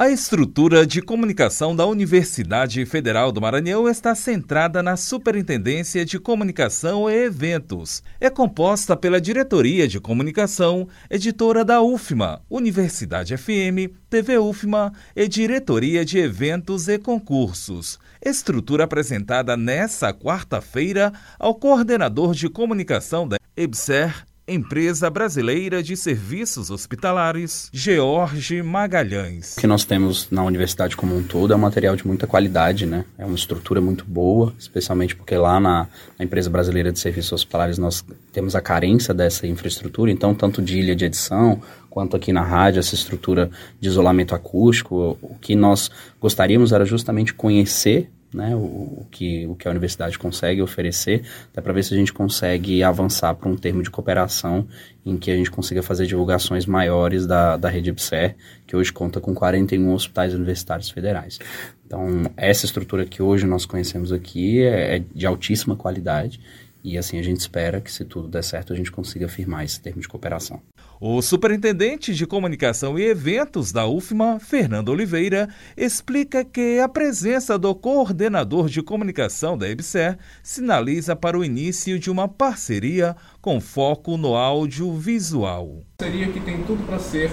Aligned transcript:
A 0.00 0.08
estrutura 0.08 0.86
de 0.86 1.02
comunicação 1.02 1.76
da 1.76 1.84
Universidade 1.84 2.86
Federal 2.86 3.30
do 3.30 3.38
Maranhão 3.38 3.86
está 3.86 4.14
centrada 4.14 4.82
na 4.82 4.96
Superintendência 4.96 6.06
de 6.06 6.18
Comunicação 6.18 7.10
e 7.10 7.24
Eventos. 7.24 8.02
É 8.18 8.30
composta 8.30 8.96
pela 8.96 9.20
Diretoria 9.20 9.86
de 9.86 10.00
Comunicação, 10.00 10.88
editora 11.10 11.62
da 11.66 11.82
UFMA, 11.82 12.40
Universidade 12.48 13.36
FM, 13.36 13.92
TV 14.08 14.38
UFMA 14.38 14.90
e 15.14 15.28
Diretoria 15.28 16.02
de 16.02 16.18
Eventos 16.18 16.88
e 16.88 16.98
Concursos. 16.98 17.98
Estrutura 18.24 18.84
apresentada 18.84 19.54
nesta 19.54 20.14
quarta-feira 20.14 21.12
ao 21.38 21.54
coordenador 21.54 22.32
de 22.32 22.48
comunicação 22.48 23.28
da 23.28 23.36
EBSER, 23.54 24.24
Empresa 24.52 25.08
Brasileira 25.08 25.80
de 25.80 25.96
Serviços 25.96 26.72
Hospitalares, 26.72 27.70
George 27.72 28.60
Magalhães. 28.62 29.56
O 29.56 29.60
que 29.60 29.66
nós 29.66 29.84
temos 29.84 30.28
na 30.28 30.42
universidade 30.42 30.96
como 30.96 31.16
um 31.16 31.22
todo 31.22 31.52
é 31.52 31.56
um 31.56 31.60
material 31.60 31.94
de 31.94 32.04
muita 32.04 32.26
qualidade, 32.26 32.84
né? 32.84 33.04
É 33.16 33.24
uma 33.24 33.36
estrutura 33.36 33.80
muito 33.80 34.04
boa, 34.04 34.52
especialmente 34.58 35.14
porque 35.14 35.36
lá 35.36 35.60
na, 35.60 35.86
na 36.18 36.24
Empresa 36.24 36.50
Brasileira 36.50 36.90
de 36.90 36.98
Serviços 36.98 37.30
Hospitalares 37.30 37.78
nós 37.78 38.04
temos 38.32 38.56
a 38.56 38.60
carência 38.60 39.14
dessa 39.14 39.46
infraestrutura, 39.46 40.10
então 40.10 40.34
tanto 40.34 40.60
de 40.60 40.80
ilha 40.80 40.96
de 40.96 41.04
edição 41.04 41.62
quanto 41.88 42.16
aqui 42.16 42.32
na 42.32 42.42
rádio 42.42 42.80
essa 42.80 42.94
estrutura 42.94 43.50
de 43.80 43.88
isolamento 43.88 44.34
acústico, 44.34 45.16
o 45.22 45.36
que 45.40 45.54
nós 45.54 45.92
gostaríamos 46.20 46.72
era 46.72 46.84
justamente 46.84 47.32
conhecer 47.32 48.10
né, 48.32 48.54
o, 48.54 48.58
o, 48.58 49.06
que, 49.10 49.46
o 49.46 49.54
que 49.54 49.66
a 49.66 49.70
universidade 49.70 50.18
consegue 50.18 50.62
oferecer, 50.62 51.22
até 51.52 51.60
para 51.60 51.72
ver 51.72 51.82
se 51.82 51.94
a 51.94 51.96
gente 51.96 52.12
consegue 52.12 52.82
avançar 52.82 53.34
para 53.34 53.48
um 53.48 53.56
termo 53.56 53.82
de 53.82 53.90
cooperação 53.90 54.66
em 55.04 55.16
que 55.16 55.30
a 55.30 55.36
gente 55.36 55.50
consiga 55.50 55.82
fazer 55.82 56.06
divulgações 56.06 56.66
maiores 56.66 57.26
da, 57.26 57.56
da 57.56 57.68
rede 57.68 57.90
IBSER, 57.90 58.36
que 58.66 58.76
hoje 58.76 58.92
conta 58.92 59.20
com 59.20 59.34
41 59.34 59.92
hospitais 59.92 60.34
universitários 60.34 60.90
federais. 60.90 61.38
Então, 61.86 62.22
essa 62.36 62.66
estrutura 62.66 63.04
que 63.04 63.22
hoje 63.22 63.46
nós 63.46 63.66
conhecemos 63.66 64.12
aqui 64.12 64.62
é, 64.62 64.96
é 64.96 65.02
de 65.14 65.26
altíssima 65.26 65.74
qualidade 65.74 66.40
e 66.82 66.96
assim 66.98 67.18
a 67.18 67.22
gente 67.22 67.40
espera 67.40 67.80
que, 67.80 67.92
se 67.92 68.04
tudo 68.04 68.28
der 68.28 68.42
certo, 68.42 68.72
a 68.72 68.76
gente 68.76 68.90
consiga 68.90 69.28
firmar 69.28 69.64
esse 69.64 69.80
termo 69.80 70.00
de 70.00 70.08
cooperação. 70.08 70.60
O 71.00 71.22
superintendente 71.22 72.14
de 72.14 72.26
comunicação 72.26 72.98
e 72.98 73.04
eventos 73.04 73.72
da 73.72 73.86
UFMA, 73.86 74.38
Fernando 74.38 74.90
Oliveira, 74.90 75.48
explica 75.76 76.44
que 76.44 76.78
a 76.78 76.88
presença 76.88 77.58
do 77.58 77.74
coordenador 77.74 78.68
de 78.68 78.82
comunicação 78.82 79.56
da 79.56 79.68
EBSER 79.68 80.18
sinaliza 80.42 81.16
para 81.16 81.38
o 81.38 81.44
início 81.44 81.98
de 81.98 82.10
uma 82.10 82.28
parceria 82.28 83.16
com 83.40 83.60
foco 83.60 84.18
no 84.18 84.34
audiovisual. 84.34 85.80
Seria 86.00 86.30
que 86.30 86.40
tem 86.40 86.62
tudo 86.64 86.84
para 86.86 86.98
ser 86.98 87.30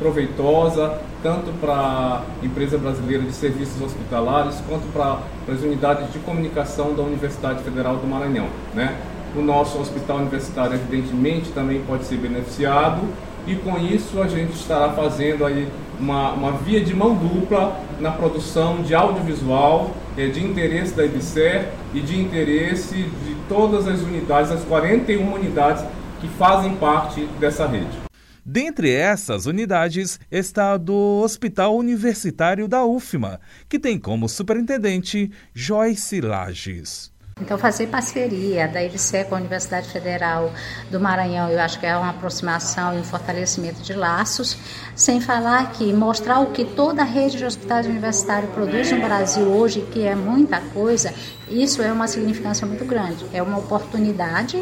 proveitosa, 0.00 0.98
tanto 1.22 1.52
para 1.60 1.74
a 1.74 2.22
empresa 2.42 2.76
brasileira 2.78 3.22
de 3.22 3.32
serviços 3.32 3.80
hospitalares, 3.80 4.60
quanto 4.66 4.90
para 4.92 5.18
as 5.52 5.60
unidades 5.62 6.12
de 6.12 6.18
comunicação 6.20 6.94
da 6.94 7.02
Universidade 7.02 7.62
Federal 7.62 7.96
do 7.96 8.06
Maranhão. 8.06 8.46
Né? 8.74 8.96
O 9.36 9.42
nosso 9.42 9.78
hospital 9.78 10.16
universitário, 10.16 10.74
evidentemente, 10.74 11.50
também 11.50 11.80
pode 11.82 12.04
ser 12.04 12.16
beneficiado 12.16 13.02
e 13.46 13.54
com 13.54 13.78
isso 13.78 14.20
a 14.20 14.26
gente 14.26 14.52
estará 14.54 14.90
fazendo 14.92 15.44
aí 15.44 15.68
uma, 15.98 16.32
uma 16.32 16.52
via 16.52 16.80
de 16.80 16.94
mão 16.94 17.14
dupla 17.14 17.78
na 18.00 18.10
produção 18.10 18.82
de 18.82 18.94
audiovisual 18.94 19.90
é, 20.16 20.26
de 20.26 20.44
interesse 20.44 20.94
da 20.94 21.04
IBSER 21.04 21.68
e 21.94 22.00
de 22.00 22.18
interesse 22.18 22.94
de 22.94 23.36
todas 23.48 23.86
as 23.86 24.00
unidades, 24.00 24.50
as 24.50 24.64
41 24.64 25.32
unidades 25.32 25.84
que 26.20 26.28
fazem 26.28 26.74
parte 26.74 27.26
dessa 27.38 27.66
rede. 27.66 28.09
Dentre 28.52 28.90
essas 28.90 29.46
unidades 29.46 30.18
está 30.28 30.72
a 30.72 30.76
do 30.76 31.20
Hospital 31.22 31.76
Universitário 31.76 32.66
da 32.66 32.84
UFMA, 32.84 33.40
que 33.68 33.78
tem 33.78 33.96
como 33.96 34.28
superintendente 34.28 35.30
Joyce 35.54 36.20
Lages. 36.20 37.12
Então, 37.40 37.56
fazer 37.56 37.86
parceria 37.86 38.66
da 38.66 38.82
IBC 38.82 39.26
com 39.26 39.36
a 39.36 39.38
Universidade 39.38 39.88
Federal 39.88 40.52
do 40.90 40.98
Maranhão, 40.98 41.48
eu 41.48 41.60
acho 41.60 41.78
que 41.78 41.86
é 41.86 41.96
uma 41.96 42.10
aproximação 42.10 42.92
e 42.92 42.98
um 42.98 43.04
fortalecimento 43.04 43.82
de 43.82 43.92
laços, 43.94 44.58
sem 44.96 45.20
falar 45.20 45.70
que 45.70 45.92
mostrar 45.92 46.40
o 46.40 46.50
que 46.50 46.64
toda 46.64 47.02
a 47.02 47.04
rede 47.04 47.38
de 47.38 47.44
hospitais 47.44 47.86
universitários 47.86 48.52
produz 48.52 48.90
no 48.90 49.00
Brasil 49.00 49.44
hoje, 49.44 49.82
que 49.92 50.02
é 50.02 50.16
muita 50.16 50.60
coisa, 50.60 51.14
isso 51.48 51.80
é 51.82 51.92
uma 51.92 52.08
significância 52.08 52.66
muito 52.66 52.84
grande. 52.84 53.24
É 53.32 53.40
uma 53.40 53.58
oportunidade 53.58 54.60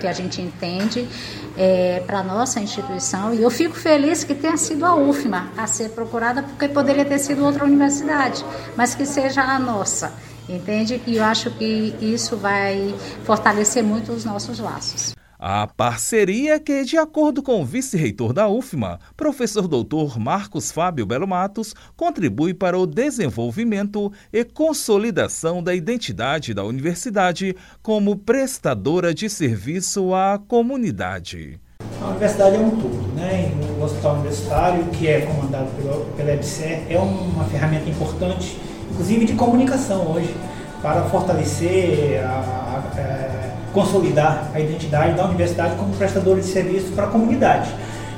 que 0.00 0.06
a 0.06 0.12
gente 0.12 0.40
entende 0.40 1.08
é, 1.56 2.02
para 2.06 2.22
nossa 2.22 2.60
instituição. 2.60 3.34
E 3.34 3.42
eu 3.42 3.50
fico 3.50 3.74
feliz 3.74 4.24
que 4.24 4.34
tenha 4.34 4.56
sido 4.56 4.84
a 4.84 4.94
UFMA 4.94 5.50
a 5.56 5.66
ser 5.66 5.90
procurada, 5.90 6.42
porque 6.42 6.68
poderia 6.68 7.04
ter 7.04 7.18
sido 7.18 7.44
outra 7.44 7.64
universidade, 7.64 8.44
mas 8.76 8.94
que 8.94 9.06
seja 9.06 9.42
a 9.42 9.58
nossa. 9.58 10.12
Entende? 10.48 11.00
E 11.06 11.16
eu 11.16 11.24
acho 11.24 11.50
que 11.52 11.94
isso 12.00 12.36
vai 12.36 12.94
fortalecer 13.24 13.82
muito 13.82 14.12
os 14.12 14.24
nossos 14.24 14.58
laços. 14.58 15.14
A 15.44 15.66
parceria 15.66 16.60
que, 16.60 16.84
de 16.84 16.96
acordo 16.96 17.42
com 17.42 17.60
o 17.60 17.64
vice-reitor 17.64 18.32
da 18.32 18.48
UFMA, 18.48 19.00
professor 19.16 19.66
doutor 19.66 20.16
Marcos 20.16 20.70
Fábio 20.70 21.04
Belo 21.04 21.26
Matos, 21.26 21.74
contribui 21.96 22.54
para 22.54 22.78
o 22.78 22.86
desenvolvimento 22.86 24.12
e 24.32 24.44
consolidação 24.44 25.60
da 25.60 25.74
identidade 25.74 26.54
da 26.54 26.62
universidade 26.62 27.56
como 27.82 28.14
prestadora 28.14 29.12
de 29.12 29.28
serviço 29.28 30.14
à 30.14 30.38
comunidade. 30.38 31.58
A 32.00 32.10
universidade 32.10 32.54
é 32.54 32.60
um 32.60 32.70
todo, 32.70 33.14
né? 33.16 33.50
O 33.80 33.82
hospital 33.82 34.14
universitário, 34.14 34.84
que 34.90 35.08
é 35.08 35.22
comandado 35.22 35.72
pela, 35.72 36.04
pela 36.16 36.34
EBSER, 36.34 36.86
é 36.88 36.96
uma 36.96 37.44
ferramenta 37.46 37.90
importante, 37.90 38.56
inclusive 38.92 39.24
de 39.24 39.32
comunicação 39.32 40.08
hoje, 40.12 40.32
para 40.80 41.02
fortalecer 41.06 42.24
a, 42.24 42.28
a, 42.28 42.92
a 42.94 43.00
é, 43.00 43.61
consolidar 43.72 44.50
a 44.54 44.60
identidade 44.60 45.16
da 45.16 45.24
universidade 45.24 45.76
como 45.76 45.94
prestadora 45.94 46.40
de 46.40 46.46
serviço 46.46 46.92
para 46.92 47.04
a 47.04 47.08
comunidade. 47.08 47.70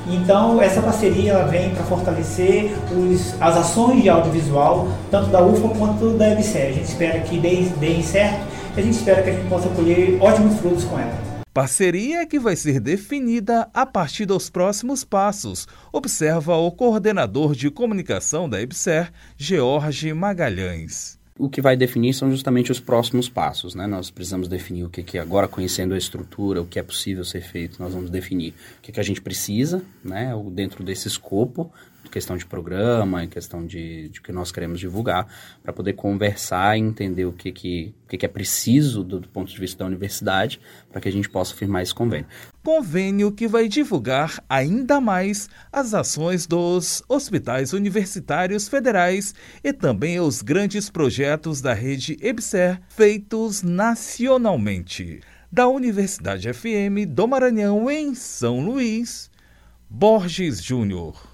Então, 0.07 0.61
essa 0.61 0.83
parceria 0.83 1.33
ela 1.33 1.45
vem 1.45 1.71
para 1.71 1.83
fortalecer 1.85 2.75
os, 2.93 3.41
as 3.41 3.57
ações 3.57 4.03
de 4.03 4.09
audiovisual, 4.11 4.89
tanto 5.11 5.31
da 5.31 5.43
UFA 5.43 5.69
quanto 5.79 6.11
da 6.11 6.31
EBC. 6.31 6.59
A 6.59 6.73
gente 6.73 6.85
espera 6.85 7.21
que 7.21 7.39
deem 7.39 8.03
certo 8.03 8.47
e 8.77 8.81
a 8.81 8.83
gente 8.83 8.99
espera 8.99 9.23
que 9.23 9.31
a 9.31 9.33
gente 9.33 9.49
possa 9.49 9.69
colher 9.71 10.19
ótimos 10.21 10.59
frutos 10.59 10.85
com 10.85 10.99
ela. 10.99 11.35
Parceria 11.55 12.27
que 12.27 12.39
vai 12.39 12.57
ser 12.57 12.81
definida 12.81 13.69
a 13.73 13.87
partir 13.87 14.27
dos 14.27 14.51
próximos 14.51 15.05
passos, 15.05 15.69
observa 15.93 16.57
o 16.57 16.71
coordenador 16.73 17.55
de 17.55 17.71
comunicação 17.71 18.49
da 18.49 18.61
EBSER, 18.61 19.13
George 19.39 20.13
Magalhães. 20.13 21.24
O 21.37 21.49
que 21.49 21.61
vai 21.61 21.77
definir 21.77 22.15
são 22.15 22.31
justamente 22.31 22.71
os 22.71 22.79
próximos 22.79 23.29
passos, 23.29 23.75
né? 23.75 23.89
Nós 23.89 24.09
precisamos 24.09 24.47
definir 24.47 24.85
o 24.85 24.89
que, 24.89 25.03
que 25.03 25.19
agora 25.19 25.49
conhecendo 25.49 25.93
a 25.93 25.99
estrutura, 25.99 26.63
o 26.63 26.67
que 26.67 26.79
é 26.79 26.83
possível 26.83 27.25
ser 27.25 27.41
feito, 27.41 27.83
nós 27.83 27.93
vamos 27.93 28.09
definir 28.09 28.55
o 28.79 28.83
que, 28.83 28.93
que 28.93 29.01
a 29.01 29.03
gente 29.03 29.21
precisa, 29.21 29.83
né? 30.05 30.33
Dentro 30.53 30.85
desse 30.85 31.09
escopo, 31.09 31.73
questão 32.11 32.37
de 32.37 32.47
programa, 32.47 33.25
em 33.25 33.29
questão 33.29 33.67
de, 33.67 34.09
de 34.09 34.21
que 34.21 34.33
nós 34.33 34.53
queremos 34.53 34.79
divulgar, 34.79 35.27
para 35.63 35.73
poder 35.73 35.95
conversar 35.95 36.77
e 36.77 36.81
entender 36.81 37.25
o 37.25 37.33
que, 37.33 37.51
que, 37.53 37.95
o 38.05 38.09
que, 38.09 38.19
que 38.19 38.27
é 38.27 38.29
preciso 38.29 39.03
do, 39.03 39.21
do 39.21 39.29
ponto 39.29 39.51
de 39.51 39.59
vista 39.59 39.79
da 39.79 39.87
universidade, 39.87 40.61
para 40.91 41.01
que 41.01 41.09
a 41.09 41.13
gente 41.13 41.29
possa 41.29 41.55
firmar 41.55 41.83
esse 41.83 41.95
convênio. 41.95 42.27
Convênio 42.63 43.31
que 43.31 43.47
vai 43.47 43.69
divulgar 43.69 44.43
ainda 44.49 45.01
mais 45.01 45.49
as 45.71 45.93
ações 45.93 46.47
dos 46.47 47.03
hospitais 47.09 47.73
universitários 47.73 48.69
federais 48.69 49.35
e 49.63 49.73
também 49.73 50.19
os 50.21 50.41
grandes 50.41 50.89
projetos 50.89 51.61
da 51.61 51.75
rede 51.75 52.17
EBSER 52.21 52.81
feitos 52.89 53.63
nacionalmente. 53.63 55.21
Da 55.51 55.69
Universidade 55.69 56.53
FM 56.53 57.07
do 57.07 57.29
Maranhão, 57.29 57.89
em 57.89 58.15
São 58.15 58.61
Luís, 58.61 59.31
Borges 59.89 60.61
Júnior. 60.61 61.34